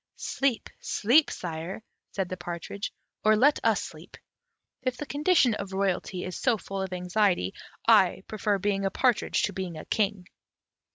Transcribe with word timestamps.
"Sleep, 0.15 0.71
sleep, 0.79 1.29
sire," 1.29 1.83
said 2.13 2.27
the 2.27 2.35
partridge, 2.35 2.91
"or 3.23 3.35
let 3.35 3.59
us 3.63 3.83
sleep: 3.83 4.17
if 4.81 4.97
the 4.97 5.05
condition 5.05 5.53
of 5.53 5.73
royalty 5.73 6.23
is 6.25 6.35
so 6.39 6.57
full 6.57 6.81
of 6.81 6.91
anxiety, 6.91 7.53
I 7.87 8.23
prefer 8.27 8.57
being 8.57 8.83
a 8.83 8.89
partridge 8.89 9.43
to 9.43 9.53
being 9.53 9.77
king." 9.91 10.25